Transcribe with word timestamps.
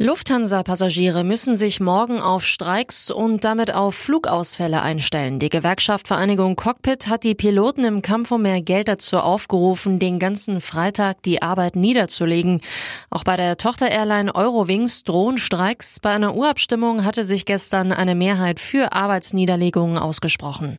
Lufthansa-Passagiere 0.00 1.24
müssen 1.24 1.56
sich 1.56 1.80
morgen 1.80 2.20
auf 2.20 2.46
Streiks 2.46 3.10
und 3.10 3.42
damit 3.42 3.74
auf 3.74 3.96
Flugausfälle 3.96 4.80
einstellen. 4.80 5.40
Die 5.40 5.48
Gewerkschaft 5.48 6.06
Vereinigung 6.06 6.54
Cockpit 6.54 7.08
hat 7.08 7.24
die 7.24 7.34
Piloten 7.34 7.82
im 7.82 8.00
Kampf 8.00 8.30
um 8.30 8.42
mehr 8.42 8.60
Geld 8.60 8.86
dazu 8.86 9.18
aufgerufen, 9.18 9.98
den 9.98 10.20
ganzen 10.20 10.60
Freitag 10.60 11.24
die 11.24 11.42
Arbeit 11.42 11.74
niederzulegen. 11.74 12.60
Auch 13.10 13.24
bei 13.24 13.36
der 13.36 13.56
Tochter-Airline 13.56 14.32
Eurowings 14.36 15.02
drohen 15.02 15.36
Streiks. 15.36 15.98
Bei 15.98 16.10
einer 16.10 16.36
Urabstimmung 16.36 17.04
hatte 17.04 17.24
sich 17.24 17.44
gestern 17.44 17.90
eine 17.90 18.14
Mehrheit 18.14 18.60
für 18.60 18.92
Arbeitsniederlegungen 18.92 19.98
ausgesprochen. 19.98 20.78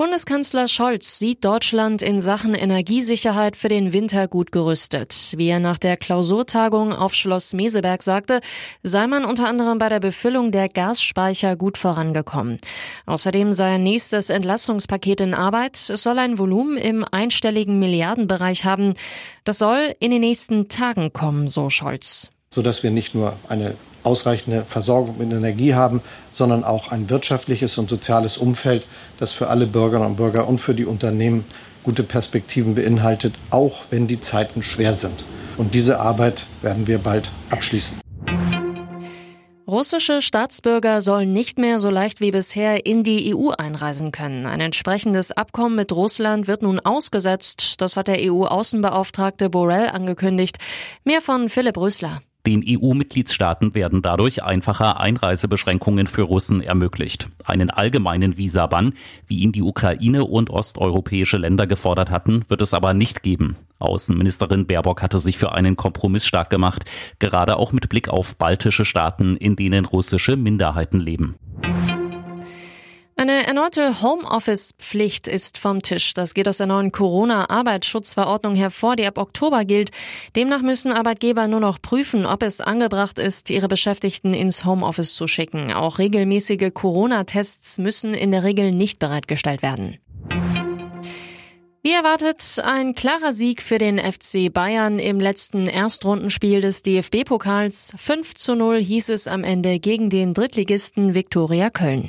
Bundeskanzler 0.00 0.66
Scholz 0.66 1.18
sieht 1.18 1.44
Deutschland 1.44 2.00
in 2.00 2.22
Sachen 2.22 2.54
Energiesicherheit 2.54 3.54
für 3.54 3.68
den 3.68 3.92
Winter 3.92 4.28
gut 4.28 4.50
gerüstet. 4.50 5.34
Wie 5.36 5.48
er 5.48 5.60
nach 5.60 5.76
der 5.76 5.98
Klausurtagung 5.98 6.94
auf 6.94 7.12
Schloss 7.12 7.52
Meseberg 7.52 8.02
sagte, 8.02 8.40
sei 8.82 9.06
man 9.06 9.26
unter 9.26 9.46
anderem 9.46 9.76
bei 9.76 9.90
der 9.90 10.00
Befüllung 10.00 10.52
der 10.52 10.70
Gasspeicher 10.70 11.54
gut 11.54 11.76
vorangekommen. 11.76 12.56
Außerdem 13.04 13.52
sei 13.52 13.74
ein 13.74 13.82
nächstes 13.82 14.30
Entlastungspaket 14.30 15.20
in 15.20 15.34
Arbeit. 15.34 15.76
Es 15.90 16.02
soll 16.02 16.18
ein 16.18 16.38
Volumen 16.38 16.78
im 16.78 17.04
einstelligen 17.04 17.78
Milliardenbereich 17.78 18.64
haben. 18.64 18.94
Das 19.44 19.58
soll 19.58 19.94
in 20.00 20.12
den 20.12 20.22
nächsten 20.22 20.70
Tagen 20.70 21.12
kommen, 21.12 21.46
so 21.46 21.68
Scholz. 21.68 22.30
Sodass 22.54 22.82
wir 22.82 22.90
nicht 22.90 23.14
nur 23.14 23.36
eine 23.50 23.76
ausreichende 24.02 24.64
Versorgung 24.66 25.18
mit 25.18 25.32
Energie 25.32 25.74
haben, 25.74 26.00
sondern 26.32 26.64
auch 26.64 26.88
ein 26.88 27.10
wirtschaftliches 27.10 27.78
und 27.78 27.90
soziales 27.90 28.38
Umfeld, 28.38 28.86
das 29.18 29.32
für 29.32 29.48
alle 29.48 29.66
Bürgerinnen 29.66 30.10
und 30.10 30.16
Bürger 30.16 30.48
und 30.48 30.58
für 30.58 30.74
die 30.74 30.86
Unternehmen 30.86 31.44
gute 31.82 32.02
Perspektiven 32.02 32.74
beinhaltet, 32.74 33.34
auch 33.50 33.84
wenn 33.90 34.06
die 34.06 34.20
Zeiten 34.20 34.62
schwer 34.62 34.94
sind. 34.94 35.24
Und 35.56 35.74
diese 35.74 36.00
Arbeit 36.00 36.46
werden 36.62 36.86
wir 36.86 36.98
bald 36.98 37.30
abschließen. 37.50 38.00
Russische 39.70 40.20
Staatsbürger 40.20 41.00
sollen 41.00 41.32
nicht 41.32 41.56
mehr 41.56 41.78
so 41.78 41.90
leicht 41.90 42.20
wie 42.20 42.32
bisher 42.32 42.86
in 42.86 43.04
die 43.04 43.32
EU 43.32 43.50
einreisen 43.50 44.10
können. 44.10 44.44
Ein 44.46 44.60
entsprechendes 44.60 45.30
Abkommen 45.30 45.76
mit 45.76 45.92
Russland 45.92 46.48
wird 46.48 46.62
nun 46.62 46.80
ausgesetzt. 46.80 47.80
Das 47.80 47.96
hat 47.96 48.08
der 48.08 48.18
EU-Außenbeauftragte 48.18 49.48
Borrell 49.48 49.88
angekündigt. 49.88 50.58
Mehr 51.04 51.20
von 51.20 51.48
Philipp 51.48 51.76
Rösler. 51.76 52.20
Den 52.50 52.64
EU-Mitgliedstaaten 52.66 53.76
werden 53.76 54.02
dadurch 54.02 54.42
einfacher 54.42 54.98
Einreisebeschränkungen 54.98 56.08
für 56.08 56.22
Russen 56.22 56.60
ermöglicht. 56.62 57.28
Einen 57.44 57.70
allgemeinen 57.70 58.38
Visabann, 58.38 58.94
wie 59.28 59.38
ihn 59.38 59.52
die 59.52 59.62
Ukraine 59.62 60.24
und 60.24 60.50
osteuropäische 60.50 61.36
Länder 61.36 61.68
gefordert 61.68 62.10
hatten, 62.10 62.42
wird 62.48 62.60
es 62.60 62.74
aber 62.74 62.92
nicht 62.92 63.22
geben. 63.22 63.54
Außenministerin 63.78 64.66
Baerbock 64.66 65.00
hatte 65.00 65.20
sich 65.20 65.38
für 65.38 65.52
einen 65.52 65.76
Kompromiss 65.76 66.26
stark 66.26 66.50
gemacht, 66.50 66.86
gerade 67.20 67.56
auch 67.56 67.70
mit 67.70 67.88
Blick 67.88 68.08
auf 68.08 68.34
baltische 68.34 68.84
Staaten, 68.84 69.36
in 69.36 69.54
denen 69.54 69.84
russische 69.84 70.34
Minderheiten 70.34 70.98
leben. 70.98 71.36
Eine 73.20 73.46
erneute 73.46 74.00
Homeoffice-Pflicht 74.00 75.28
ist 75.28 75.58
vom 75.58 75.82
Tisch. 75.82 76.14
Das 76.14 76.32
geht 76.32 76.48
aus 76.48 76.56
der 76.56 76.66
neuen 76.66 76.90
Corona-Arbeitsschutzverordnung 76.90 78.54
hervor, 78.54 78.96
die 78.96 79.06
ab 79.06 79.18
Oktober 79.18 79.66
gilt. 79.66 79.90
Demnach 80.36 80.62
müssen 80.62 80.90
Arbeitgeber 80.90 81.46
nur 81.46 81.60
noch 81.60 81.82
prüfen, 81.82 82.24
ob 82.24 82.42
es 82.42 82.62
angebracht 82.62 83.18
ist, 83.18 83.50
ihre 83.50 83.68
Beschäftigten 83.68 84.32
ins 84.32 84.64
Homeoffice 84.64 85.14
zu 85.14 85.26
schicken. 85.26 85.70
Auch 85.70 85.98
regelmäßige 85.98 86.72
Corona-Tests 86.72 87.76
müssen 87.76 88.14
in 88.14 88.30
der 88.30 88.42
Regel 88.42 88.72
nicht 88.72 88.98
bereitgestellt 88.98 89.60
werden. 89.60 89.98
Wie 91.82 91.92
erwartet, 91.92 92.42
ein 92.64 92.94
klarer 92.94 93.34
Sieg 93.34 93.60
für 93.60 93.76
den 93.76 93.98
FC 93.98 94.50
Bayern 94.50 94.98
im 94.98 95.20
letzten 95.20 95.66
Erstrundenspiel 95.66 96.62
des 96.62 96.80
DFB-Pokals. 96.80 97.92
5 97.98 98.34
zu 98.34 98.54
0 98.54 98.82
hieß 98.82 99.10
es 99.10 99.28
am 99.28 99.44
Ende 99.44 99.78
gegen 99.78 100.08
den 100.08 100.32
Drittligisten 100.32 101.12
Viktoria 101.12 101.68
Köln. 101.68 102.08